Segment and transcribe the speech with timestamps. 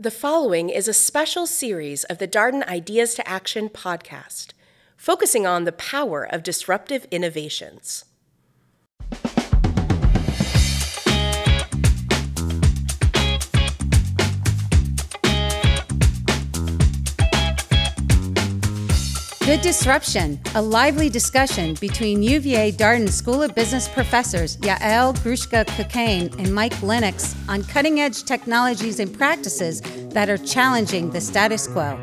[0.00, 4.54] The following is a special series of the Darden Ideas to Action podcast,
[4.96, 8.06] focusing on the power of disruptive innovations.
[19.50, 26.32] Good Disruption, a lively discussion between UVA Darden School of Business professors Yael Grushka Cockayne
[26.38, 31.98] and Mike Lenox on cutting edge technologies and practices that are challenging the status quo.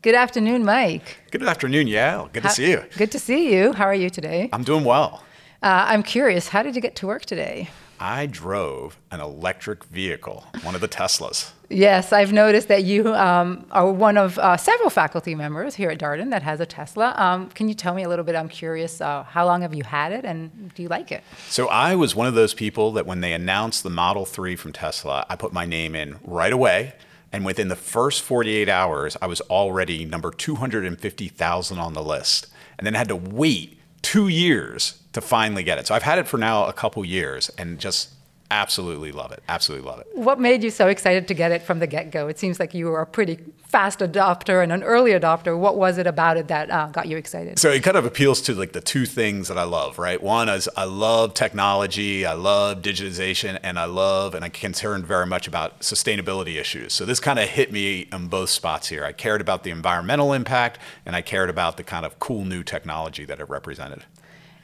[0.00, 1.18] Good afternoon, Mike.
[1.32, 2.32] Good afternoon, Yael.
[2.32, 2.84] Good How- to see you.
[2.96, 3.72] Good to see you.
[3.72, 4.48] How are you today?
[4.52, 5.24] I'm doing well.
[5.60, 7.70] Uh, I'm curious, how did you get to work today?
[7.98, 11.50] I drove an electric vehicle, one of the Teslas.
[11.68, 15.98] Yes, I've noticed that you um, are one of uh, several faculty members here at
[15.98, 17.12] Darden that has a Tesla.
[17.16, 18.36] Um, can you tell me a little bit?
[18.36, 21.24] I'm curious, uh, how long have you had it and do you like it?
[21.48, 24.72] So I was one of those people that when they announced the Model 3 from
[24.72, 26.94] Tesla, I put my name in right away.
[27.32, 32.46] And within the first 48 hours, I was already number 250,000 on the list.
[32.78, 35.86] And then had to wait two years to finally get it.
[35.86, 38.10] So I've had it for now a couple years and just
[38.50, 39.42] absolutely love it.
[39.48, 40.06] Absolutely love it.
[40.14, 42.28] What made you so excited to get it from the get go?
[42.28, 45.58] It seems like you were a pretty fast adopter and an early adopter.
[45.58, 47.58] What was it about it that uh, got you excited?
[47.58, 50.22] So it kind of appeals to like the two things that I love, right?
[50.22, 55.26] One is I love technology, I love digitization, and I love and I concerned very
[55.26, 56.94] much about sustainability issues.
[56.94, 59.04] So this kind of hit me on both spots here.
[59.04, 62.62] I cared about the environmental impact, and I cared about the kind of cool new
[62.62, 64.04] technology that it represented.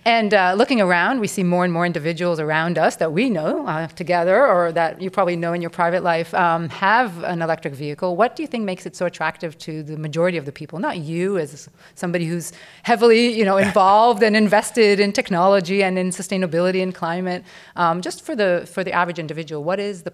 [0.05, 3.67] And uh, looking around, we see more and more individuals around us that we know
[3.67, 7.75] uh, together or that you probably know in your private life um, have an electric
[7.75, 8.15] vehicle.
[8.15, 10.79] What do you think makes it so attractive to the majority of the people?
[10.79, 16.11] Not you as somebody who's heavily you know, involved and invested in technology and in
[16.11, 17.43] sustainability and climate.
[17.77, 20.13] Um, just for the, for the average individual, what is the,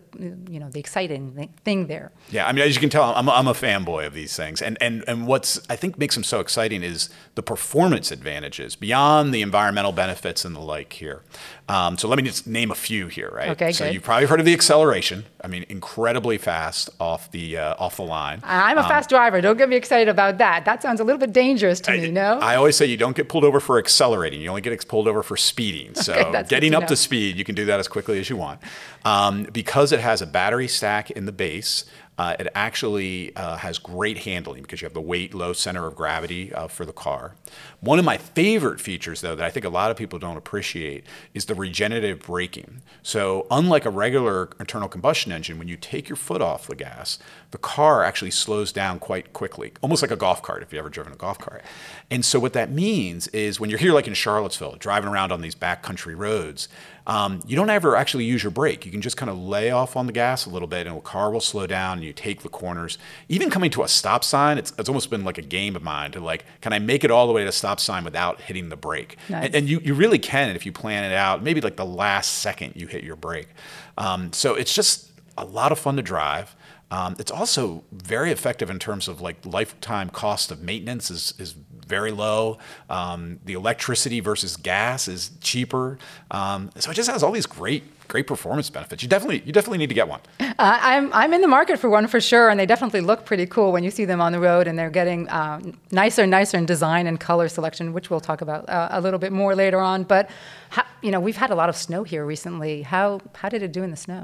[0.49, 2.13] you know, the exciting thing there?
[2.31, 4.63] Yeah, I mean, as you can tell, I'm, I'm a fanboy of these things.
[4.63, 9.35] And, and, and what's I think makes them so exciting is the performance advantages beyond
[9.35, 11.23] the environmental benefits and the like here.
[11.69, 13.51] Um, so let me just name a few here, right?
[13.51, 13.95] Okay, so good.
[13.95, 15.25] you've probably heard of the acceleration.
[15.43, 18.41] I mean, incredibly fast off the uh, off the line.
[18.45, 19.41] I'm a fast driver.
[19.41, 20.65] Don't get me excited about that.
[20.65, 22.39] That sounds a little bit dangerous to me, no?
[22.41, 24.41] I always say you don't get pulled over for accelerating.
[24.41, 25.95] You only get pulled over for speeding.
[25.95, 26.89] So Okay, getting up know.
[26.89, 28.61] to speed, you can do that as quickly as you want.
[29.05, 31.85] Um, because it has a battery stack in the base,
[32.19, 35.97] uh, it actually uh, has great handling because you have the weight, low center of
[35.97, 37.35] gravity uh, for the car.
[37.83, 41.05] One of my favorite features, though, that I think a lot of people don't appreciate
[41.33, 42.83] is the regenerative braking.
[43.03, 47.19] So, unlike a regular internal combustion engine, when you take your foot off the gas,
[47.53, 50.91] the car actually slows down quite quickly, almost like a golf cart if you've ever
[50.91, 51.63] driven a golf cart.
[52.11, 55.41] And so, what that means is when you're here, like in Charlottesville, driving around on
[55.41, 56.69] these backcountry roads,
[57.07, 58.85] um, you don't ever actually use your brake.
[58.85, 61.01] You can just kind of lay off on the gas a little bit, and the
[61.01, 62.99] car will slow down, and you take the corners.
[63.29, 66.13] Even coming to a stop sign, it's, it's almost been like a game of mine
[66.13, 68.69] to like, can I make it all the way to the stop sign without hitting
[68.69, 69.17] the brake?
[69.29, 69.47] Nice.
[69.47, 71.43] And, and you, you really can if you plan it out.
[71.43, 73.49] Maybe like the last second you hit your brake.
[73.97, 76.57] Um, so it's just a lot of fun to drive.
[76.91, 81.55] Um, it's also very effective in terms of like lifetime cost of maintenance is, is
[81.87, 82.59] very low.
[82.89, 85.99] Um, the electricity versus gas is cheaper.
[86.33, 89.03] Um, so it just has all these great great performance benefits.
[89.03, 90.21] You definitely you definitely need to get one.
[90.41, 93.47] Uh, I'm, I'm in the market for one for sure, and they definitely look pretty
[93.47, 95.61] cool when you see them on the road, and they're getting uh,
[95.91, 99.19] nicer and nicer in design and color selection, which we'll talk about uh, a little
[99.19, 100.03] bit more later on.
[100.05, 100.29] But
[100.71, 102.83] how, you know, we've had a lot of snow here recently.
[102.83, 104.23] How how did it do in the snow?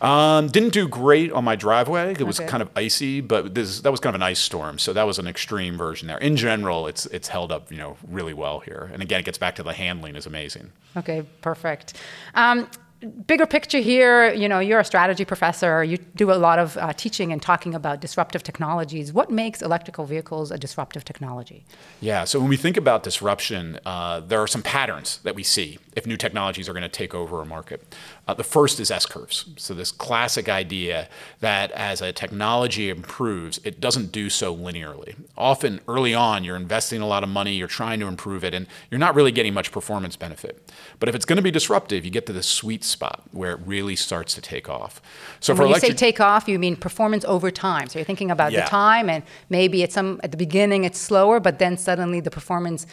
[0.00, 2.12] Um, didn't do great on my driveway.
[2.18, 2.48] It was Okay.
[2.48, 5.18] kind of icy, but this that was kind of an ice storm, so that was
[5.18, 6.18] an extreme version there.
[6.18, 8.90] In general, it's it's held up you know really well here.
[8.92, 10.70] And again, it gets back to the handling is amazing.
[10.96, 11.94] Okay, perfect.
[12.34, 12.68] Um,
[13.04, 15.84] bigger picture here, you know, you're a strategy professor.
[15.84, 19.12] You do a lot of uh, teaching and talking about disruptive technologies.
[19.12, 21.64] What makes electrical vehicles a disruptive technology?
[22.00, 22.24] Yeah.
[22.24, 26.06] So when we think about disruption, uh, there are some patterns that we see if
[26.06, 27.94] new technologies are going to take over a market.
[28.26, 29.46] Uh, the first is S curves.
[29.56, 31.08] So this classic idea
[31.40, 35.14] that as a technology improves, it doesn't do so linearly.
[35.36, 38.66] Often early on, you're investing a lot of money, you're trying to improve it, and
[38.90, 40.72] you're not really getting much performance benefit.
[40.98, 43.60] But if it's going to be disruptive, you get to the sweet spot where it
[43.64, 45.00] really starts to take off.
[45.40, 47.88] So And for when you say take off, you mean performance over time.
[47.88, 48.64] So you're thinking about Yeah.
[48.64, 52.30] the time, and maybe at some at the beginning it's slower, but then suddenly the
[52.30, 52.86] performance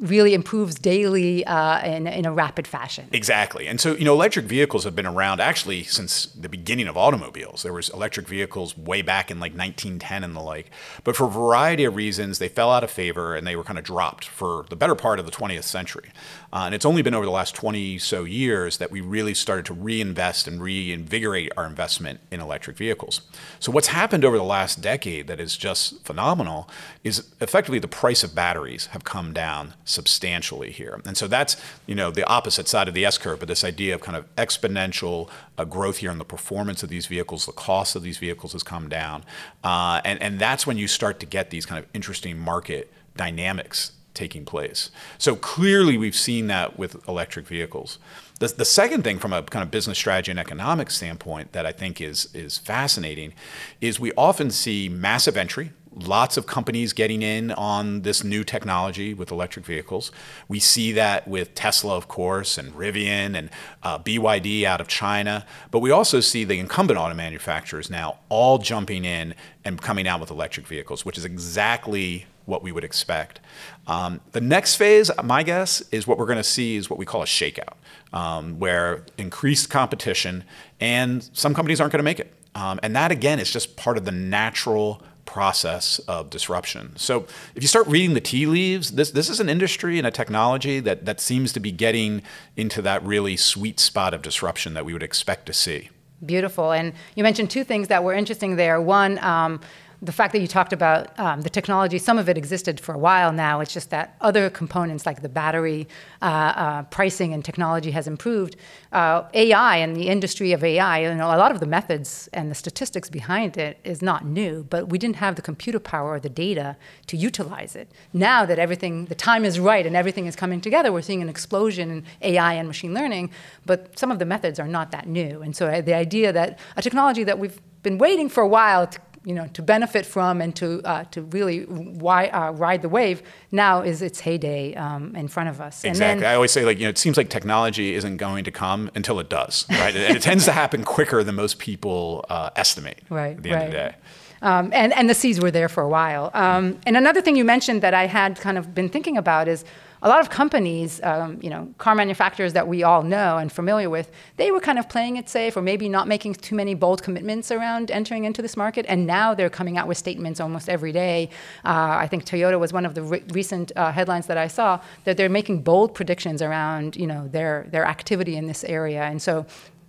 [0.00, 3.08] really improves daily uh, in, in a rapid fashion.
[3.12, 3.66] Exactly.
[3.66, 7.62] And so, you know, electric vehicles have been around actually since the beginning of automobiles.
[7.62, 10.70] There was electric vehicles way back in like 1910 and the like.
[11.04, 13.78] But for a variety of reasons, they fell out of favor and they were kind
[13.78, 16.10] of dropped for the better part of the 20th century.
[16.52, 19.66] Uh, and it's only been over the last 20 so years that we really started
[19.66, 23.20] to reinvest and reinvigorate our investment in electric vehicles.
[23.60, 26.68] So, what's happened over the last decade that is just phenomenal
[27.04, 31.00] is effectively the price of batteries have come down substantially here.
[31.04, 31.56] And so that's,
[31.86, 34.34] you know, the opposite side of the S curve, but this idea of kind of
[34.36, 35.28] exponential
[35.58, 38.62] uh, growth here in the performance of these vehicles, the cost of these vehicles has
[38.62, 39.24] come down.
[39.62, 43.92] Uh, and, and that's when you start to get these kind of interesting market dynamics
[44.18, 44.90] taking place.
[45.16, 47.98] So clearly we've seen that with electric vehicles.
[48.40, 51.72] The, the second thing from a kind of business strategy and economic standpoint that I
[51.72, 53.32] think is, is fascinating
[53.80, 55.70] is we often see massive entry
[56.06, 60.12] lots of companies getting in on this new technology with electric vehicles.
[60.46, 63.50] We see that with Tesla, of course, and Rivian and
[63.82, 65.44] uh, BYD out of China.
[65.70, 69.34] But we also see the incumbent auto manufacturers now all jumping in
[69.64, 73.40] and coming out with electric vehicles, which is exactly what we would expect.
[73.86, 77.04] Um, the next phase, my guess, is what we're going to see is what we
[77.04, 77.74] call a shakeout,
[78.12, 80.44] um, where increased competition
[80.80, 82.32] and some companies aren't going to make it.
[82.54, 86.96] Um, and that, again, is just part of the natural process of disruption.
[86.96, 90.10] So if you start reading the tea leaves, this this is an industry and a
[90.10, 92.22] technology that that seems to be getting
[92.56, 95.90] into that really sweet spot of disruption that we would expect to see.
[96.24, 96.72] Beautiful.
[96.72, 98.80] And you mentioned two things that were interesting there.
[98.80, 99.18] One.
[99.18, 99.60] Um,
[100.00, 102.98] the fact that you talked about um, the technology, some of it existed for a
[102.98, 103.60] while now.
[103.60, 105.88] It's just that other components like the battery
[106.22, 108.54] uh, uh, pricing and technology has improved.
[108.92, 112.48] Uh, AI and the industry of AI, you know, a lot of the methods and
[112.48, 116.20] the statistics behind it is not new, but we didn't have the computer power or
[116.20, 116.76] the data
[117.08, 117.90] to utilize it.
[118.12, 121.28] Now that everything, the time is right and everything is coming together, we're seeing an
[121.28, 123.30] explosion in AI and machine learning,
[123.66, 125.42] but some of the methods are not that new.
[125.42, 128.86] And so uh, the idea that a technology that we've been waiting for a while
[128.86, 132.88] to you know, to benefit from and to, uh, to really wi- uh, ride the
[132.88, 133.22] wave
[133.52, 135.84] now is its heyday um, in front of us.
[135.84, 136.22] Exactly.
[136.22, 138.90] Then, I always say, like, you know, it seems like technology isn't going to come
[138.94, 139.94] until it does, right?
[139.94, 143.56] and it tends to happen quicker than most people uh, estimate right, at the right.
[143.56, 143.94] end of the day.
[144.40, 146.30] Um, and, and the seeds were there for a while.
[146.32, 149.62] Um, and another thing you mentioned that I had kind of been thinking about is
[150.02, 153.90] a lot of companies, um, you know, car manufacturers that we all know and familiar
[153.90, 157.02] with, they were kind of playing it safe or maybe not making too many bold
[157.02, 158.86] commitments around entering into this market.
[158.88, 161.30] And now they're coming out with statements almost every day.
[161.64, 164.80] Uh, I think Toyota was one of the re- recent uh, headlines that I saw
[165.04, 169.02] that they're making bold predictions around, you know, their their activity in this area.
[169.02, 169.46] And so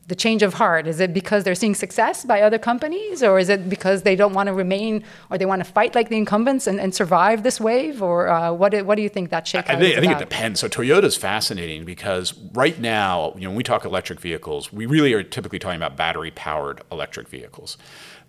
[0.10, 0.88] the change of heart?
[0.88, 4.34] Is it because they're seeing success by other companies, or is it because they don't
[4.34, 7.62] want to remain, or they want to fight like the incumbents and, and survive this
[7.62, 8.72] wave, or uh, what?
[8.72, 10.60] Do, what do you think that shakeout I, think, I think it depends.
[10.60, 14.86] So Toyota is fascinating because right now, you know, when we talk electric vehicles, we
[14.86, 17.78] really are typically talking about battery-powered electric vehicles.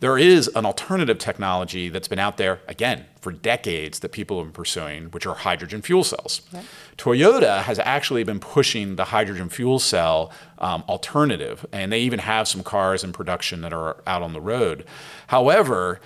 [0.01, 4.47] There is an alternative technology that's been out there, again, for decades that people have
[4.47, 6.41] been pursuing, which are hydrogen fuel cells.
[6.97, 12.49] Toyota has actually been pushing the hydrogen fuel cell um, alternative, and they even have
[12.49, 14.87] some cars in production that are out on the road.
[15.27, 16.01] However,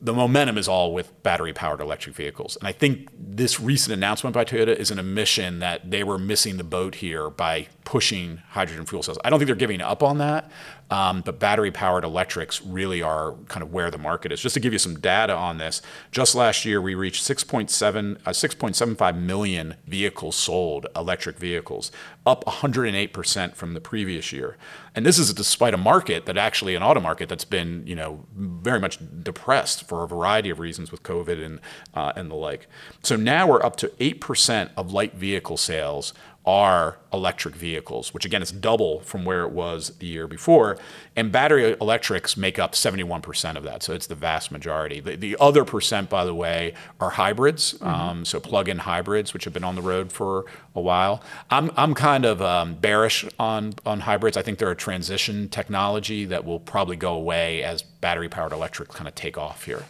[0.00, 2.56] the momentum is all with battery powered electric vehicles.
[2.56, 6.58] And I think this recent announcement by Toyota is an admission that they were missing
[6.58, 9.18] the boat here by pushing hydrogen fuel cells.
[9.24, 10.50] I don't think they're giving up on that,
[10.90, 14.40] um, but battery powered electrics really are kind of where the market is.
[14.40, 18.30] Just to give you some data on this, just last year we reached 6.7, uh,
[18.30, 21.90] 6.75 million vehicles sold, electric vehicles,
[22.26, 24.56] up 108% from the previous year.
[24.94, 28.24] And this is despite a market that actually, an auto market that's been, you know,
[28.36, 31.60] very much depressed for a variety of reasons with COVID and,
[31.94, 32.68] uh, and the like.
[33.02, 36.12] So now we're up to 8% of light vehicle sales
[36.46, 40.76] are electric vehicles, which again is double from where it was the year before.
[41.16, 43.82] And battery electrics make up 71% of that.
[43.82, 45.00] So it's the vast majority.
[45.00, 47.74] The, the other percent, by the way, are hybrids.
[47.74, 47.86] Mm-hmm.
[47.86, 51.22] Um, so plug in hybrids, which have been on the road for a while.
[51.50, 54.36] I'm, I'm kind of um, bearish on, on hybrids.
[54.36, 58.94] I think they're a transition technology that will probably go away as battery powered electrics
[58.94, 59.84] kind of take off here.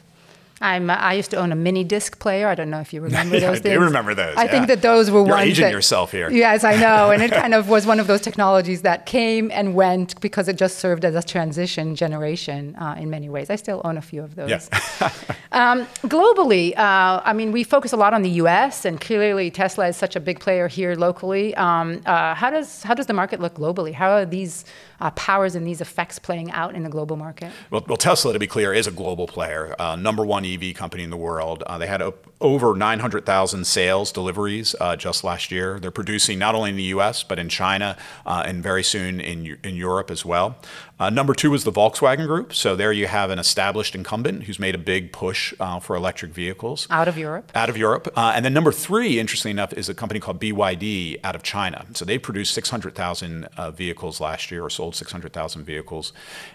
[0.61, 2.49] I'm, I used to own a mini disc player.
[2.49, 3.59] I don't know if you remember those.
[3.59, 4.37] I do remember those.
[4.37, 4.51] I yeah.
[4.51, 6.31] think that those were You're ones aging that, yourself here.
[6.31, 9.75] Yes, I know, and it kind of was one of those technologies that came and
[9.75, 13.51] went because it just served as a transition generation uh, in many ways.
[13.51, 14.49] I still own a few of those.
[14.49, 14.59] Yeah.
[15.53, 18.85] um, globally, uh, I mean, we focus a lot on the U.S.
[18.85, 21.55] and clearly Tesla is such a big player here locally.
[21.57, 23.93] Um, uh, how does how does the market look globally?
[23.93, 24.65] How are these
[25.01, 27.51] uh, powers and these effects playing out in the global market?
[27.71, 29.75] Well, well, Tesla, to be clear, is a global player.
[29.79, 31.63] Uh, number one one EV company in the world.
[31.67, 35.81] Uh, they had op- over 900,000 sales deliveries uh, just last year.
[35.81, 37.23] They're producing not only in the U.S.
[37.23, 37.97] but in China
[38.27, 40.57] uh, and very soon in in Europe as well.
[40.99, 42.55] Uh, number two is the Volkswagen Group.
[42.55, 46.33] So there you have an established incumbent who's made a big push uh, for electric
[46.33, 47.51] vehicles out of Europe.
[47.55, 51.19] Out of Europe, uh, and then number three, interestingly enough, is a company called BYD
[51.25, 51.85] out of China.
[51.95, 56.13] So they produced 600,000 uh, vehicles last year, or sold 600,000 vehicles,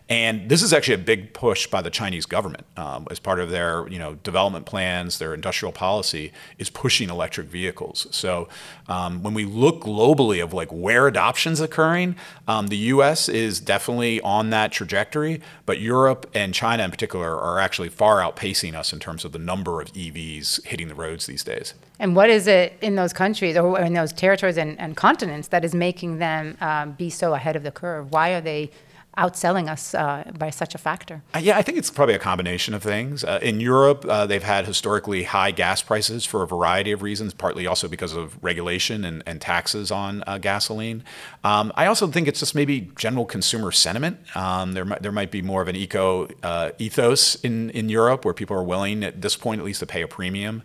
[0.07, 3.49] and this is actually a big push by the Chinese government um, as part of
[3.49, 8.07] their you know development plans, their industrial policy is pushing electric vehicles.
[8.11, 8.49] So
[8.87, 12.15] um, when we look globally of like where adoption's occurring,
[12.47, 13.29] um, the U.S.
[13.29, 18.73] is definitely on that trajectory, but Europe and China in particular are actually far outpacing
[18.73, 21.73] us in terms of the number of EVs hitting the roads these days.
[21.99, 25.65] And what is it in those countries or in those territories and, and continents that
[25.65, 28.11] is making them um, be so ahead of the curve?
[28.11, 28.71] Why are they
[29.19, 31.21] outselling us uh, by such a factor?
[31.35, 33.23] Uh, yeah, I think it's probably a combination of things.
[33.23, 37.33] Uh, in Europe, uh, they've had historically high gas prices for a variety of reasons,
[37.33, 41.03] partly also because of regulation and, and taxes on uh, gasoline.
[41.43, 44.17] Um, I also think it's just maybe general consumer sentiment.
[44.35, 48.23] Um, there, might, there might be more of an eco uh, ethos in, in Europe
[48.23, 50.63] where people are willing, at this point at least, to pay a premium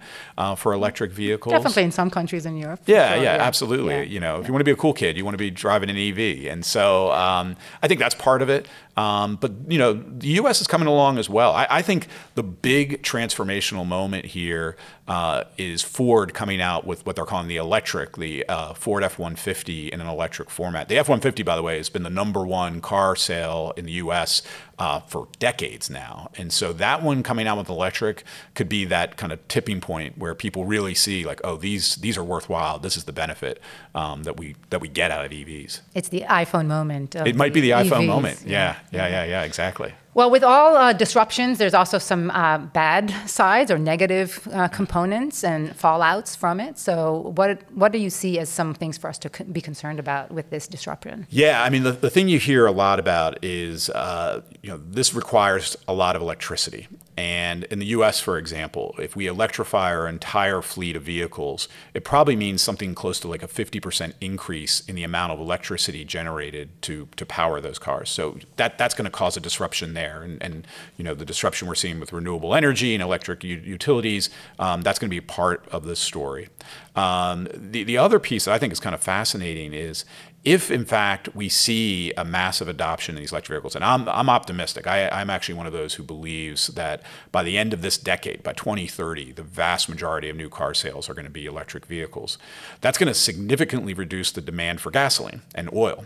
[0.56, 1.52] for electric vehicles.
[1.52, 2.80] Definitely in some countries in Europe.
[2.86, 3.94] Yeah, sure, yeah, yeah, absolutely.
[3.94, 4.02] Yeah.
[4.02, 5.90] You know, if you want to be a cool kid, you want to be driving
[5.90, 6.46] an EV.
[6.46, 8.68] And so um, I think that's part of it.
[8.96, 10.60] Um, but you know, the U.S.
[10.60, 11.52] is coming along as well.
[11.52, 17.16] I, I think the big transformational moment here uh, is Ford coming out with what
[17.16, 20.88] they're calling the electric, the uh, Ford F-150 in an electric format.
[20.88, 24.42] The F-150, by the way, has been the number one car sale in the U.S.
[24.78, 28.24] Uh, for decades now, and so that one coming out with electric
[28.56, 32.18] could be that kind of tipping point where people really see like, oh, these these
[32.18, 32.80] are worthwhile.
[32.80, 33.60] This is the benefit
[33.94, 35.80] um, that we that we get out of EVs.
[35.94, 37.14] It's the iPhone moment.
[37.14, 37.88] it might be the EVs.
[37.88, 38.42] iPhone moment.
[38.44, 39.94] Yeah, yeah, yeah, yeah, yeah, exactly.
[40.14, 45.42] Well, with all uh, disruptions, there's also some uh, bad sides or negative uh, components
[45.42, 46.78] and fallouts from it.
[46.78, 50.30] So, what what do you see as some things for us to be concerned about
[50.30, 51.26] with this disruption?
[51.30, 54.78] Yeah, I mean, the, the thing you hear a lot about is uh, you know
[54.78, 59.94] this requires a lot of electricity, and in the US, for example, if we electrify
[59.94, 64.80] our entire fleet of vehicles, it probably means something close to like a 50% increase
[64.86, 68.10] in the amount of electricity generated to, to power those cars.
[68.10, 70.03] So that, that's going to cause a disruption there.
[70.04, 74.30] And, and, you know, the disruption we're seeing with renewable energy and electric u- utilities,
[74.58, 76.48] um, that's going to be part of this story.
[76.94, 80.04] Um, the, the other piece that I think is kind of fascinating is
[80.44, 84.28] if in fact we see a massive adoption in these electric vehicles, and I'm, I'm
[84.28, 87.96] optimistic, I, am actually one of those who believes that by the end of this
[87.96, 91.86] decade, by 2030, the vast majority of new car sales are going to be electric
[91.86, 92.36] vehicles.
[92.82, 96.04] That's going to significantly reduce the demand for gasoline and oil.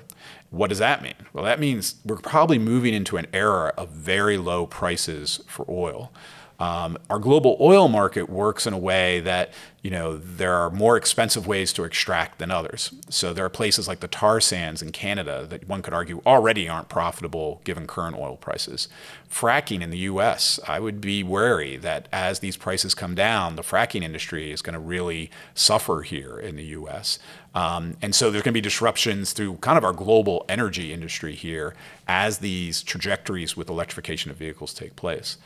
[0.51, 1.15] What does that mean?
[1.33, 6.13] Well, that means we're probably moving into an era of very low prices for oil.
[6.61, 10.97] Um, our global oil market works in a way that you know there are more
[10.97, 12.93] expensive ways to extract than others.
[13.11, 16.69] So there are places like the tar sands in Canada that one could argue already
[16.69, 18.89] aren't profitable given current oil prices.
[19.31, 23.63] Fracking in the U.S., I would be wary that as these prices come down, the
[23.63, 27.21] fracking industry is going to really suffer here in the U.S.
[27.55, 31.35] Um, and so there's going to be disruptions through kind of our global energy industry
[31.35, 31.75] here
[32.09, 35.37] as these trajectories with electrification of vehicles take place.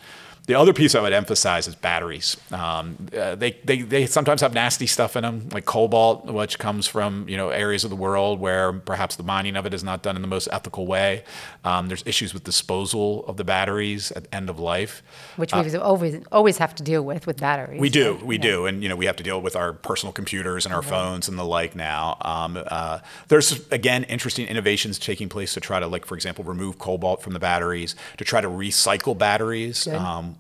[0.46, 2.36] The other piece I would emphasize is batteries.
[2.50, 6.88] Um, uh, they, they, they sometimes have nasty stuff in them, like cobalt, which comes
[6.88, 10.02] from you know areas of the world where perhaps the mining of it is not
[10.02, 11.22] done in the most ethical way.
[11.64, 15.04] Um, there's issues with disposal of the batteries at end of life,
[15.36, 17.80] which we uh, always always have to deal with with batteries.
[17.80, 18.42] We do, we yeah.
[18.42, 21.28] do, and you know we have to deal with our personal computers and our phones
[21.28, 22.16] and the like now.
[22.22, 26.78] Um, uh, there's again interesting innovations taking place to try to like, for example, remove
[26.78, 29.86] cobalt from the batteries, to try to recycle batteries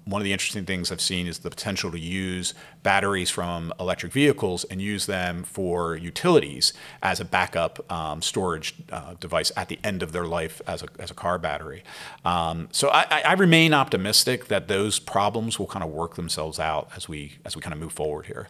[0.04, 4.12] one of the interesting things I've seen is the potential to use batteries from electric
[4.12, 6.72] vehicles and use them for utilities
[7.02, 10.88] as a backup um, storage uh, device at the end of their life as a,
[10.98, 11.82] as a car battery.
[12.24, 16.90] Um, so I, I, remain optimistic that those problems will kind of work themselves out
[16.96, 18.48] as we as we kind of move forward here.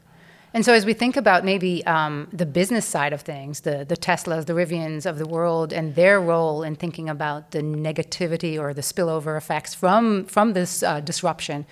[0.54, 3.96] And so, as we think about maybe um, the business side of things, the, the
[3.96, 8.74] Teslas, the Rivians of the world, and their role in thinking about the negativity or
[8.74, 11.64] the spillover effects from, from this uh, disruption,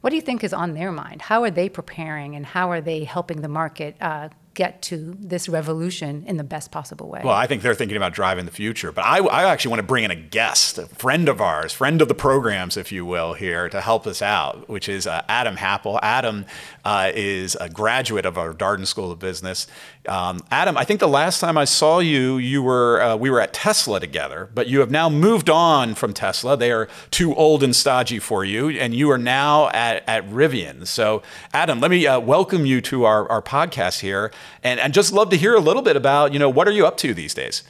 [0.00, 1.22] what do you think is on their mind?
[1.22, 5.48] How are they preparing and how are they helping the market uh, get to this
[5.48, 7.20] revolution in the best possible way?
[7.22, 9.86] Well, I think they're thinking about driving the future, but I, I actually want to
[9.86, 13.34] bring in a guest, a friend of ours, friend of the programs, if you will,
[13.34, 16.00] here to help us out, which is uh, Adam Happel.
[16.02, 16.44] Adam
[16.84, 19.68] uh, is a graduate of our Darden School of Business.
[20.08, 23.40] Um, Adam, I think the last time I saw you, you were uh, we were
[23.40, 26.56] at Tesla together, but you have now moved on from Tesla.
[26.56, 30.86] They are too old and stodgy for you, and you are now at, at Rivian.
[30.86, 31.22] So,
[31.52, 35.30] Adam, let me uh, welcome you to our, our podcast here, and, and just love
[35.30, 37.62] to hear a little bit about you know what are you up to these days.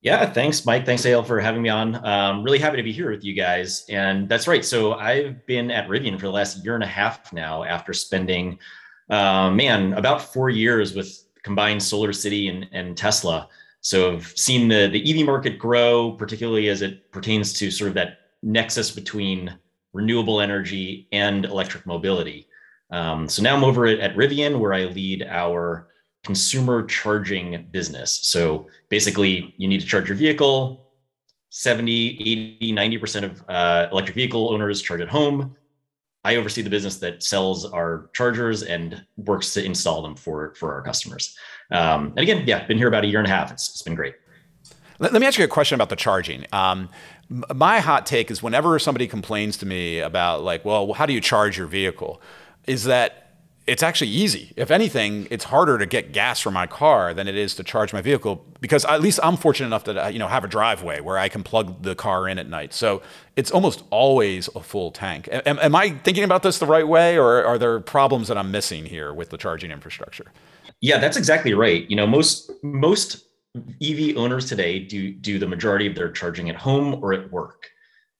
[0.00, 0.86] Yeah, thanks, Mike.
[0.86, 1.96] Thanks, Yael, for having me on.
[2.06, 3.84] Um, really happy to be here with you guys.
[3.88, 4.64] And that's right.
[4.64, 8.60] So I've been at Rivian for the last year and a half now after spending,
[9.10, 13.48] uh, man, about four years with combined Solar City and, and Tesla.
[13.80, 17.94] So I've seen the, the EV market grow, particularly as it pertains to sort of
[17.94, 19.56] that nexus between
[19.94, 22.48] renewable energy and electric mobility.
[22.90, 25.88] Um, so now I'm over at, at Rivian, where I lead our
[26.22, 28.20] consumer charging business.
[28.24, 30.84] So basically, you need to charge your vehicle.
[31.48, 35.56] 70, 80, 90% of uh, electric vehicle owners charge at home.
[36.28, 40.74] I oversee the business that sells our chargers and works to install them for for
[40.74, 41.34] our customers.
[41.70, 43.50] Um, and again, yeah, been here about a year and a half.
[43.50, 44.14] It's, it's been great.
[44.98, 46.44] Let, let, me ask you a question about the charging.
[46.52, 46.90] Um,
[47.30, 51.20] my hot take is whenever somebody complains to me about like, well, how do you
[51.20, 52.20] charge your vehicle?
[52.66, 53.27] Is that
[53.68, 54.54] it's actually easy.
[54.56, 57.92] If anything, it's harder to get gas for my car than it is to charge
[57.92, 61.00] my vehicle because at least I'm fortunate enough to uh, you know have a driveway
[61.00, 62.72] where I can plug the car in at night.
[62.72, 63.02] So
[63.36, 65.28] it's almost always a full tank.
[65.30, 68.50] Am, am I thinking about this the right way, or are there problems that I'm
[68.50, 70.32] missing here with the charging infrastructure?
[70.80, 71.88] Yeah, that's exactly right.
[71.90, 73.24] You know, most most
[73.82, 77.68] EV owners today do do the majority of their charging at home or at work.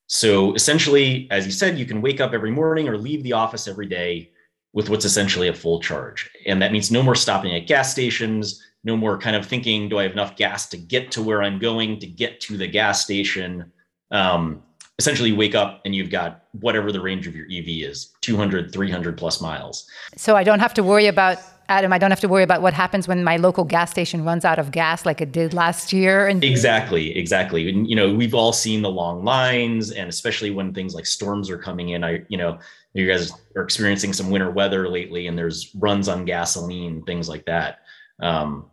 [0.08, 3.66] So essentially, as you said, you can wake up every morning or leave the office
[3.66, 4.30] every day
[4.72, 6.30] with what's essentially a full charge.
[6.46, 9.98] And that means no more stopping at gas stations, no more kind of thinking, do
[9.98, 13.02] I have enough gas to get to where I'm going to get to the gas
[13.02, 13.72] station?
[14.10, 14.62] Um,
[14.98, 19.16] essentially, wake up and you've got whatever the range of your EV is 200, 300
[19.16, 19.86] plus miles.
[20.16, 21.38] So I don't have to worry about
[21.70, 24.46] Adam, I don't have to worry about what happens when my local gas station runs
[24.46, 26.26] out of gas like it did last year.
[26.26, 27.68] And exactly, exactly.
[27.68, 31.50] And you know, we've all seen the long lines, and especially when things like storms
[31.50, 32.04] are coming in.
[32.04, 32.58] I, you know,
[32.94, 37.44] you guys are experiencing some winter weather lately, and there's runs on gasoline, things like
[37.46, 37.80] that.
[38.20, 38.70] Um,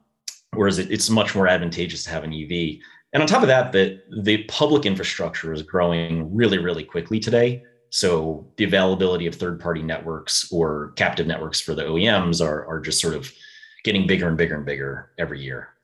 [0.54, 2.80] whereas it, it's much more advantageous to have an EV.
[3.14, 7.64] And on top of that, the the public infrastructure is growing really, really quickly today.
[7.90, 13.00] So the availability of third-party networks or captive networks for the OEMs are, are just
[13.00, 13.32] sort of
[13.86, 15.75] getting bigger and bigger and bigger every year.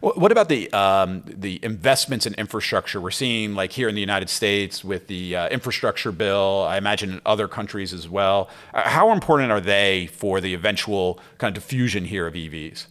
[0.00, 4.28] What about the um, the investments in infrastructure we're seeing, like here in the United
[4.28, 6.66] States with the uh, infrastructure bill?
[6.68, 8.50] I imagine in other countries as well.
[8.74, 12.86] Uh, how important are they for the eventual kind of diffusion here of EVs?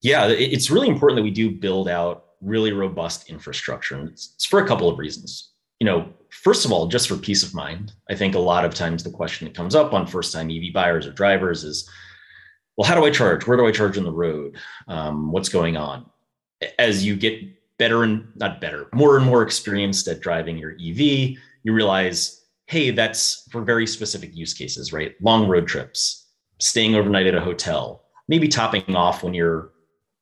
[0.00, 4.60] Yeah, it's really important that we do build out really robust infrastructure, and it's, for
[4.60, 5.50] a couple of reasons.
[5.78, 8.74] You know, first of all, just for peace of mind, I think a lot of
[8.74, 11.88] times the question that comes up on first time EV buyers or drivers is,
[12.76, 13.46] well, how do I charge?
[13.46, 14.56] Where do I charge on the road?
[14.88, 16.06] Um, what's going on?
[16.78, 17.40] As you get
[17.78, 22.90] better and not better, more and more experienced at driving your EV, you realize, hey,
[22.90, 25.14] that's for very specific use cases, right?
[25.20, 26.28] Long road trips,
[26.60, 29.72] staying overnight at a hotel, maybe topping off when you're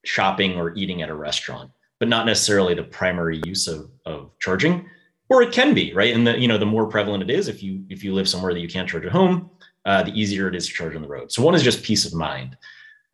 [0.05, 4.89] shopping or eating at a restaurant, but not necessarily the primary use of, of charging
[5.31, 7.63] or it can be right and the you know the more prevalent it is if
[7.63, 9.49] you if you live somewhere that you can't charge at home
[9.85, 11.33] uh, the easier it is to charge on the road.
[11.33, 12.57] So one is just peace of mind.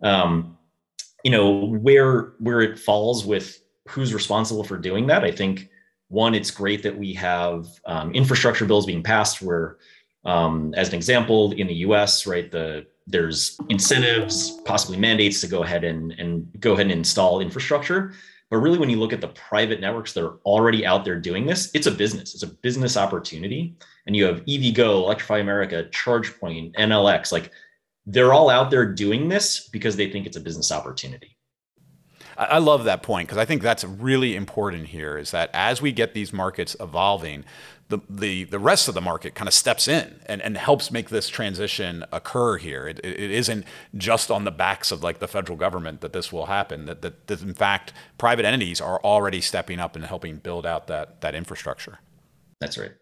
[0.03, 0.57] Um,
[1.27, 5.69] you know where where it falls with who's responsible for doing that i think
[6.07, 9.79] one it's great that we have um, infrastructure bills being passed where
[10.25, 15.65] um, as an example in the us right the there's incentives possibly mandates to go
[15.65, 18.13] ahead and and go ahead and install infrastructure
[18.51, 21.47] but really, when you look at the private networks that are already out there doing
[21.47, 22.33] this, it's a business.
[22.33, 23.77] It's a business opportunity.
[24.07, 27.33] And you have EVgo, Electrify America, ChargePoint, Enel X.
[27.33, 27.51] Like
[28.07, 31.36] they're all out there doing this because they think it's a business opportunity.
[32.39, 35.93] I love that point because I think that's really important here is that as we
[35.93, 37.45] get these markets evolving,
[37.89, 41.09] the, the, the rest of the market kind of steps in and, and helps make
[41.09, 42.89] this transition occur here.
[42.89, 43.65] It, it isn't
[43.97, 47.27] just on the backs of like the federal government that this will happen, that, that,
[47.29, 51.35] that in fact, private entities are already stepping up and helping build out that, that
[51.35, 52.01] infrastructure.
[52.61, 52.93] That's right.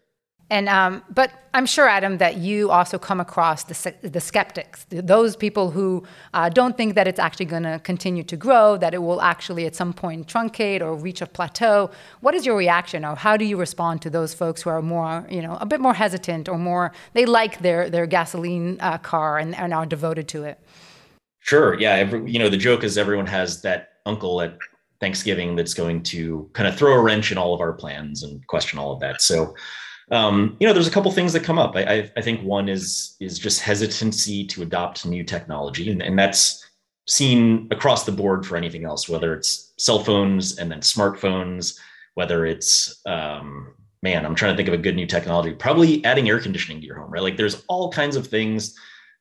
[0.51, 5.35] And um, but I'm sure, Adam, that you also come across the the skeptics, those
[5.35, 6.03] people who
[6.35, 9.65] uh, don't think that it's actually going to continue to grow, that it will actually
[9.65, 11.89] at some point truncate or reach a plateau.
[12.21, 15.25] What is your reaction, or how do you respond to those folks who are more,
[15.31, 19.39] you know, a bit more hesitant or more they like their their gasoline uh, car
[19.39, 20.59] and, and are devoted to it?
[21.39, 21.79] Sure.
[21.79, 21.93] Yeah.
[21.93, 24.57] Every, you know, the joke is everyone has that uncle at
[24.99, 28.45] Thanksgiving that's going to kind of throw a wrench in all of our plans and
[28.47, 29.21] question all of that.
[29.21, 29.55] So,
[30.11, 31.75] um, you know, there's a couple things that come up.
[31.75, 36.17] I, I, I, think one is is just hesitancy to adopt new technology, and, and
[36.17, 36.63] that's
[37.07, 41.79] seen across the board for anything else, whether it's cell phones and then smartphones,
[42.13, 45.53] whether it's um, man, I'm trying to think of a good new technology.
[45.53, 47.23] Probably adding air conditioning to your home, right?
[47.23, 48.75] Like there's all kinds of things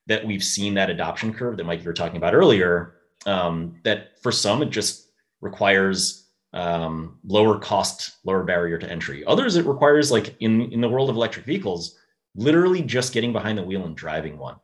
[0.06, 2.96] that we've seen that adoption curve that Mike you were talking about earlier.
[3.24, 5.08] Um, that for some it just
[5.40, 6.23] requires
[6.54, 9.24] um, lower cost, lower barrier to entry.
[9.26, 11.98] Others it requires like in in the world of electric vehicles,
[12.34, 14.56] literally just getting behind the wheel and driving one.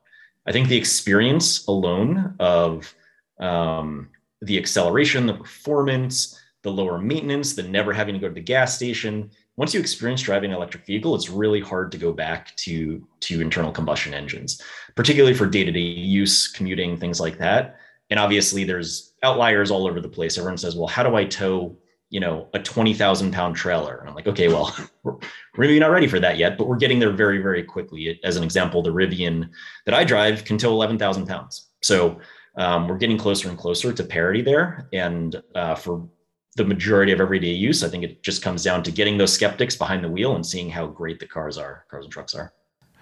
[0.46, 2.94] I think the experience alone of
[3.40, 4.08] um,
[4.40, 8.76] the acceleration, the performance, the lower maintenance, the never having to go to the gas
[8.76, 9.30] station.
[9.56, 13.40] Once you experience driving an electric vehicle, it's really hard to go back to, to
[13.40, 14.62] internal combustion engines,
[14.94, 17.76] particularly for day to day use, commuting, things like that.
[18.10, 20.36] And obviously, there's outliers all over the place.
[20.36, 21.76] Everyone says, well, how do I tow
[22.12, 25.14] you know a 20,000 pound trailer and i'm like okay well we're
[25.56, 28.42] maybe not ready for that yet but we're getting there very very quickly as an
[28.42, 29.48] example the rivian
[29.86, 32.20] that i drive can tow 11,000 pounds so
[32.56, 34.88] um, we're getting closer and closer to parity there.
[34.92, 36.08] And uh, for
[36.56, 39.76] the majority of everyday use, I think it just comes down to getting those skeptics
[39.76, 42.52] behind the wheel and seeing how great the cars are, cars and trucks are.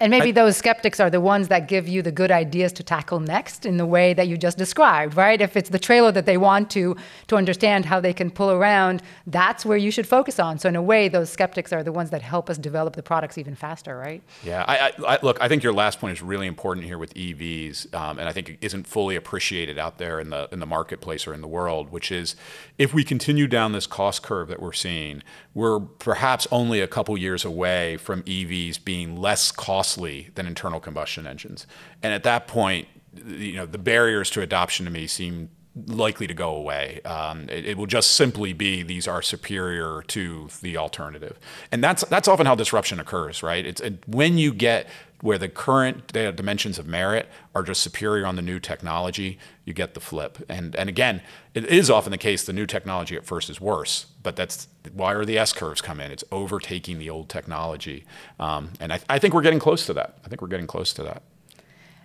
[0.01, 2.83] And maybe I, those skeptics are the ones that give you the good ideas to
[2.83, 5.41] tackle next in the way that you just described, right?
[5.41, 6.97] If it's the trailer that they want to
[7.29, 10.59] to understand how they can pull around, that's where you should focus on.
[10.59, 13.39] So in a way, those skeptics are the ones that help us develop the products
[13.39, 14.23] even faster, right?
[14.45, 17.95] Yeah, I, I, look, I think your last point is really important here with EVs,
[17.95, 21.27] um, and I think it isn't fully appreciated out there in the in the marketplace
[21.27, 22.37] or in the world, which is
[22.79, 25.23] if we continue down this cost curve that we're seeing,
[25.55, 29.51] we're perhaps only a couple years away from EVs being less
[29.89, 31.67] costly than internal combustion engines.
[32.03, 32.89] And at that point,
[33.27, 35.49] you know, the barriers to adoption to me seem
[35.87, 37.01] likely to go away.
[37.05, 41.39] Um, it, it, will just simply be these are superior to the alternative,
[41.71, 43.65] and that's that's often how disruption occurs, right?
[43.65, 44.89] It's it, when you get
[45.21, 49.95] where the current dimensions of merit are just superior on the new technology, you get
[49.95, 50.39] the flip.
[50.49, 51.23] And and again,
[51.55, 55.15] it is often the case the new technology at first is worse, but that's why
[55.15, 56.11] are the S curves come in?
[56.11, 58.05] It's overtaking the old technology,
[58.39, 60.19] um, and I, I, think we're getting close to that.
[60.25, 61.23] I think we're getting close to that.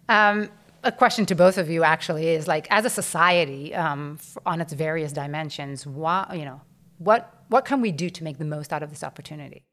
[0.10, 0.50] Um,
[0.84, 4.74] a question to both of you actually is like, as a society, um, on its
[4.74, 6.62] various dimensions, why, you know,
[6.98, 9.64] what what can we do to make the most out of this opportunity?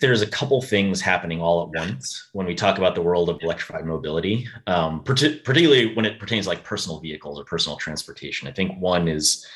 [0.00, 3.40] There's a couple things happening all at once when we talk about the world of
[3.42, 8.48] electrified mobility, um, particularly when it pertains like personal vehicles or personal transportation.
[8.48, 9.46] I think one is,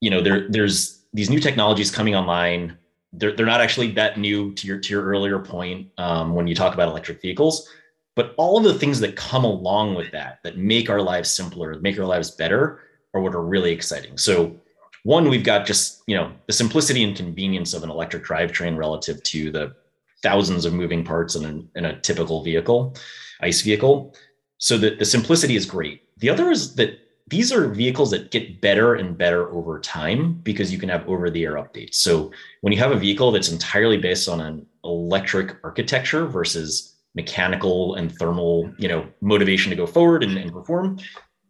[0.00, 2.78] you know, there there's these new technologies coming online.
[3.12, 6.54] They're, they're not actually that new to your to your earlier point um, when you
[6.54, 7.68] talk about electric vehicles,
[8.14, 11.78] but all of the things that come along with that that make our lives simpler,
[11.80, 12.80] make our lives better,
[13.12, 14.16] are what are really exciting.
[14.16, 14.58] So
[15.06, 19.22] one we've got just you know the simplicity and convenience of an electric drivetrain relative
[19.22, 19.72] to the
[20.20, 22.96] thousands of moving parts in a, in a typical vehicle
[23.40, 24.14] ice vehicle.
[24.58, 26.02] So that the simplicity is great.
[26.18, 30.72] The other is that these are vehicles that get better and better over time because
[30.72, 31.96] you can have over the air updates.
[31.96, 37.94] So when you have a vehicle that's entirely based on an electric architecture versus mechanical
[37.94, 40.98] and thermal you know motivation to go forward and, and perform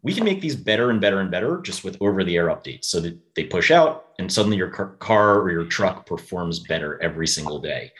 [0.07, 2.85] we can make these better and better and better just with over the air updates
[2.85, 7.27] so that they push out and suddenly your car or your truck performs better every
[7.27, 7.91] single day.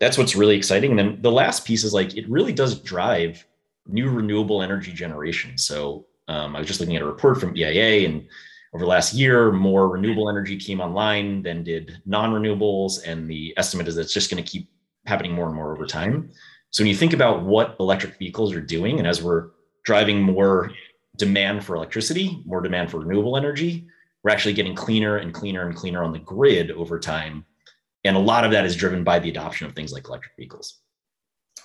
[0.00, 0.90] That's what's really exciting.
[0.90, 3.46] And then the last piece is like it really does drive
[3.86, 5.56] new renewable energy generation.
[5.56, 8.26] So um, I was just looking at a report from EIA, and
[8.74, 13.06] over the last year, more renewable energy came online than did non renewables.
[13.06, 14.68] And the estimate is that it's just going to keep
[15.06, 16.32] happening more and more over time.
[16.70, 19.50] So when you think about what electric vehicles are doing, and as we're
[19.84, 20.72] driving more
[21.16, 23.86] demand for electricity, more demand for renewable energy.
[24.22, 27.44] We're actually getting cleaner and cleaner and cleaner on the grid over time.
[28.04, 30.80] And a lot of that is driven by the adoption of things like electric vehicles.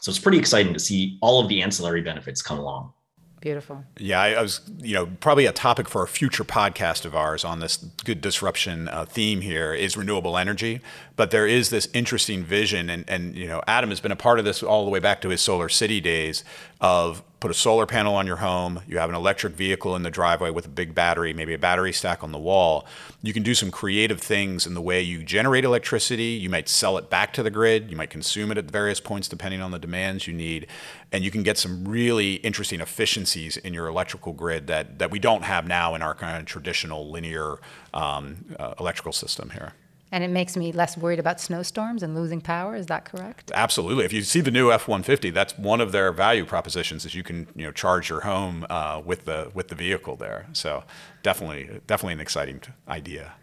[0.01, 2.93] So it's pretty exciting to see all of the ancillary benefits come along.
[3.41, 3.85] Beautiful.
[3.97, 7.45] Yeah, I, I, was, you know, probably a topic for a future podcast of ours
[7.45, 10.81] on this good disruption uh, theme here is renewable energy.
[11.15, 14.39] But there is this interesting vision, and, and, you know, Adam has been a part
[14.39, 16.43] of this all the way back to his Solar City days
[16.81, 20.11] of put a solar panel on your home, you have an electric vehicle in the
[20.11, 22.85] driveway with a big battery, maybe a battery stack on the wall.
[23.21, 26.31] You can do some creative things in the way you generate electricity.
[26.31, 29.27] You might sell it back to the grid, you might consume it at various points
[29.27, 30.67] depending on the demands you need.
[31.11, 35.19] And you can get some really interesting efficiencies in your electrical grid that, that we
[35.19, 37.59] don't have now in our kind of traditional linear
[37.93, 39.73] um, uh, electrical system here.
[40.11, 42.75] And it makes me less worried about snowstorms and losing power.
[42.75, 43.51] Is that correct?
[43.53, 44.05] Absolutely.
[44.05, 47.47] If you see the new F-150, that's one of their value propositions is you can
[47.55, 50.47] you know charge your home uh, with the with the vehicle there.
[50.53, 50.83] So
[51.21, 53.33] definitely definitely an exciting idea.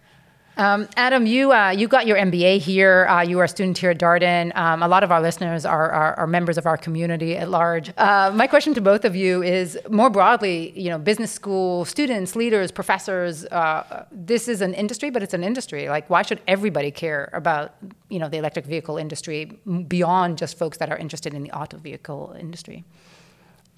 [0.59, 3.07] Um, Adam, you uh, you got your MBA here.
[3.09, 4.57] Uh, you are a student here at Darden.
[4.57, 7.93] Um, a lot of our listeners are, are, are, members of our community at large.
[7.99, 12.35] Uh, my question to both of you is more broadly, you know, business school students,
[12.35, 13.45] leaders, professors.
[13.47, 15.91] Uh, this is an industry, but it's an industry.
[15.91, 17.75] Like, why should everybody care about
[18.09, 21.77] you know the electric vehicle industry beyond just folks that are interested in the auto
[21.77, 22.85] vehicle industry?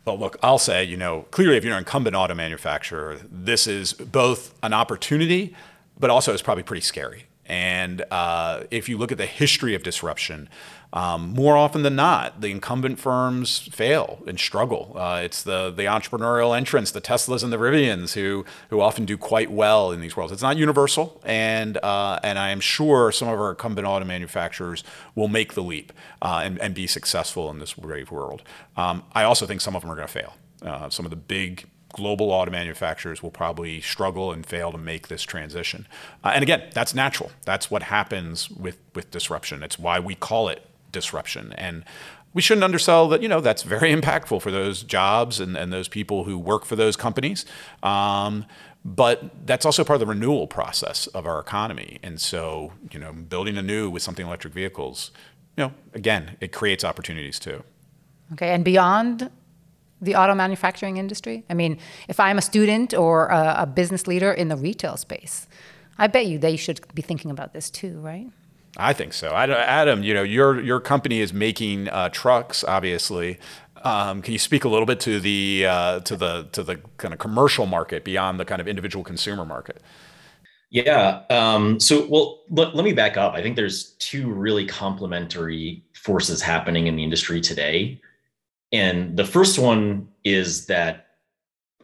[0.04, 3.94] Well, look, I'll say, you know, clearly, if you're an incumbent auto manufacturer, this is
[3.94, 5.56] both an opportunity
[5.98, 7.26] but also it's probably pretty scary.
[7.48, 10.50] And uh, if you look at the history of disruption,
[10.92, 14.94] um, more often than not, the incumbent firms fail and struggle.
[14.94, 19.16] Uh, it's the the entrepreneurial entrants, the Teslas and the Rivians, who who often do
[19.16, 20.32] quite well in these worlds.
[20.32, 24.84] It's not universal, and uh, and I am sure some of our incumbent auto manufacturers
[25.14, 28.42] will make the leap uh, and, and be successful in this brave world.
[28.76, 30.34] Um, I also think some of them are going to fail.
[30.60, 35.08] Uh, some of the big global auto manufacturers will probably struggle and fail to make
[35.08, 35.86] this transition.
[36.22, 37.30] Uh, and again, that's natural.
[37.44, 39.62] That's what happens with, with disruption.
[39.62, 41.52] It's why we call it disruption.
[41.54, 41.84] And
[42.34, 45.88] we shouldn't undersell that, you know, that's very impactful for those jobs and, and those
[45.88, 47.46] people who work for those companies.
[47.82, 48.44] Um,
[48.84, 51.98] but that's also part of the renewal process of our economy.
[52.02, 55.10] And so, you know, building anew with something electric vehicles,
[55.56, 57.64] you know, again, it creates opportunities too.
[58.34, 59.30] Okay, and beyond
[60.00, 61.44] the auto manufacturing industry?
[61.50, 65.46] I mean, if I'm a student or a, a, business leader in the retail space,
[65.98, 68.28] I bet you they should be thinking about this too, right?
[68.76, 69.34] I think so.
[69.34, 73.38] Adam, you know, your your company is making uh, trucks, obviously.
[73.82, 77.12] Um, can you speak a little bit to the uh, to the to the kind
[77.12, 79.82] of commercial market beyond the kind of individual consumer market?
[80.70, 81.22] Yeah.
[81.30, 83.34] Um, so, well, let, let me back up.
[83.34, 88.00] I think there's two really complementary forces happening in the industry today.
[88.72, 91.06] And the first one is that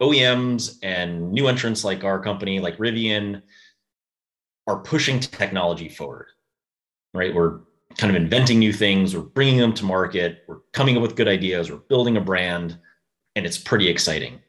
[0.01, 3.43] OEMs and new entrants like our company, like Rivian,
[4.67, 6.27] are pushing technology forward,
[7.13, 7.35] right?
[7.35, 7.61] We're
[7.97, 11.29] kind of inventing new things, we're bringing them to market, we're coming up with good
[11.29, 12.79] ideas, we're building a brand,
[13.37, 14.41] and it's pretty exciting.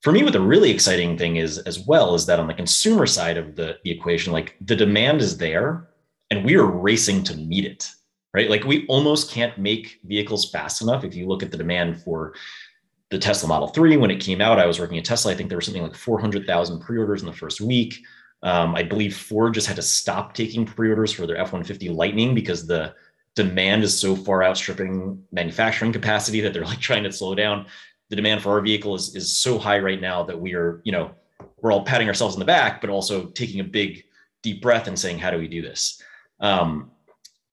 [0.00, 3.06] For me, what the really exciting thing is as well is that on the consumer
[3.06, 5.90] side of the, the equation, like the demand is there
[6.30, 7.90] and we are racing to meet it
[8.34, 8.50] right?
[8.50, 11.04] Like we almost can't make vehicles fast enough.
[11.04, 12.34] If you look at the demand for
[13.10, 15.32] the Tesla Model 3, when it came out, I was working at Tesla.
[15.32, 18.00] I think there was something like 400,000 pre orders in the first week.
[18.42, 21.88] Um, I believe Ford just had to stop taking pre orders for their F 150
[21.90, 22.94] Lightning because the
[23.34, 27.66] demand is so far outstripping manufacturing capacity that they're like trying to slow down.
[28.08, 30.92] The demand for our vehicle is, is so high right now that we are, you
[30.92, 31.12] know,
[31.60, 34.04] we're all patting ourselves on the back, but also taking a big
[34.42, 36.02] deep breath and saying, how do we do this?
[36.40, 36.90] Um,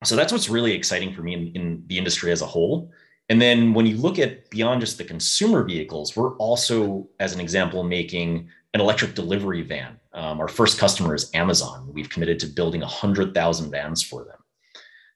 [0.03, 2.91] so that's what's really exciting for me in, in the industry as a whole.
[3.29, 7.41] And then when you look at beyond just the consumer vehicles, we're also, as an
[7.41, 9.99] example, making an electric delivery van.
[10.13, 11.89] Um, our first customer is Amazon.
[11.91, 14.38] We've committed to building 100,000 vans for them.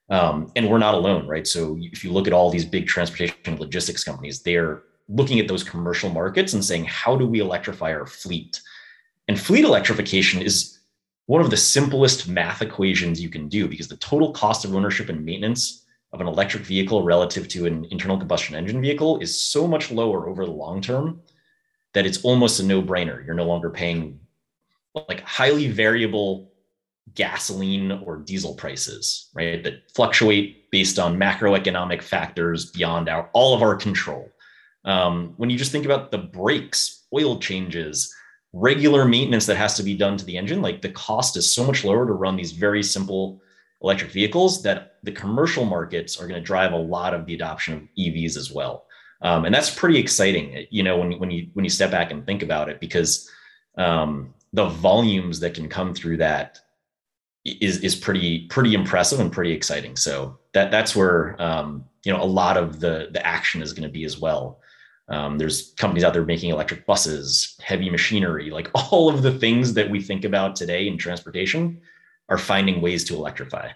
[0.10, 1.48] Um, and we're not alone, right?
[1.48, 5.64] So if you look at all these big transportation logistics companies, they're looking at those
[5.64, 8.60] commercial markets and saying, how do we electrify our fleet?
[9.30, 10.80] And fleet electrification is
[11.32, 15.08] one of the simplest math equations you can do because the total cost of ownership
[15.08, 19.66] and maintenance of an electric vehicle relative to an internal combustion engine vehicle is so
[19.66, 21.22] much lower over the long term
[21.94, 23.26] that it's almost a no brainer.
[23.26, 24.20] You're no longer paying
[25.08, 26.52] like highly variable
[27.16, 29.64] gasoline or diesel prices, right?
[29.64, 34.30] That fluctuate based on macroeconomic factors beyond our all of our control.
[34.84, 38.14] Um, when you just think about the brakes, oil changes,
[38.54, 41.66] regular maintenance that has to be done to the engine, like the cost is so
[41.66, 43.42] much lower to run these very simple
[43.82, 47.74] electric vehicles that the commercial markets are going to drive a lot of the adoption
[47.74, 48.86] of EVs as well.
[49.22, 52.26] Um, and that's pretty exciting, you know, when, when you when you step back and
[52.26, 53.30] think about it, because
[53.78, 56.60] um, the volumes that can come through that
[57.46, 59.96] is is pretty pretty impressive and pretty exciting.
[59.96, 63.88] So that that's where um, you know a lot of the the action is going
[63.88, 64.60] to be as well.
[65.10, 69.74] Um, there's companies out there making electric buses, heavy machinery, like all of the things
[69.74, 71.82] that we think about today in transportation
[72.30, 73.70] are finding ways to electrify.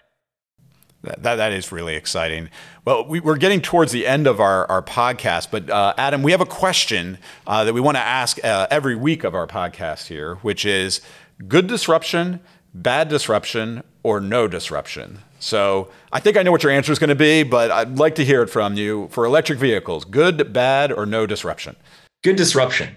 [1.02, 2.48] That, that, that is really exciting.
[2.84, 6.32] Well, we, are getting towards the end of our, our podcast, but uh, Adam, we
[6.32, 10.08] have a question uh, that we want to ask uh, every week of our podcast
[10.08, 11.00] here, which is
[11.46, 12.40] good disruption,
[12.74, 15.20] bad disruption, or no disruption?
[15.38, 18.14] So I think I know what your answer is going to be, but I'd like
[18.16, 20.04] to hear it from you for electric vehicles.
[20.04, 21.76] Good, bad, or no disruption?
[22.22, 22.96] Good disruption.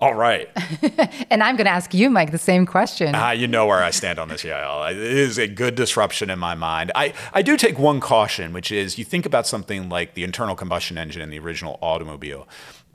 [0.00, 0.50] All right.
[1.30, 3.14] and I'm going to ask you, Mike, the same question.
[3.14, 4.90] Uh, you know where I stand on this, Yael.
[4.90, 6.90] It is a good disruption in my mind.
[6.94, 10.56] I, I do take one caution, which is you think about something like the internal
[10.56, 12.46] combustion engine in the original automobile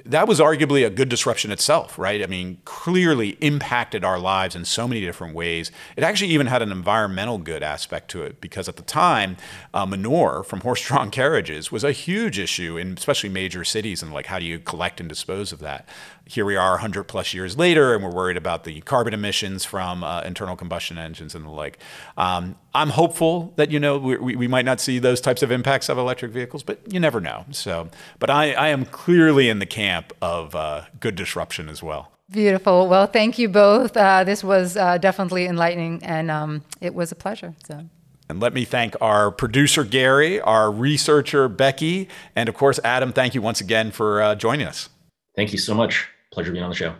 [0.05, 2.23] that was arguably a good disruption itself, right?
[2.23, 5.71] I mean, clearly impacted our lives in so many different ways.
[5.95, 9.37] It actually even had an environmental good aspect to it because at the time,
[9.73, 14.27] uh, manure from horse-drawn carriages was a huge issue in especially major cities, and like
[14.27, 15.87] how do you collect and dispose of that?
[16.29, 20.03] Here we are, 100 plus years later, and we're worried about the carbon emissions from
[20.03, 21.79] uh, internal combustion engines and the like.
[22.17, 25.89] Um, I'm hopeful that you know we, we might not see those types of impacts
[25.89, 27.45] of electric vehicles, but you never know.
[27.49, 27.89] So,
[28.19, 32.11] but I, I am clearly in the camp of uh, good disruption as well.
[32.29, 32.87] Beautiful.
[32.87, 33.97] Well, thank you both.
[33.97, 37.55] Uh, this was uh, definitely enlightening, and um, it was a pleasure.
[37.67, 37.85] So.
[38.29, 43.13] And let me thank our producer Gary, our researcher Becky, and of course Adam.
[43.13, 44.89] Thank you once again for uh, joining us.
[45.35, 46.07] Thank you so much.
[46.31, 46.95] Pleasure being on the show.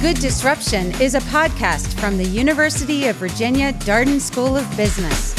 [0.00, 5.34] Good Disruption is a podcast from the University of Virginia Darden School of Business.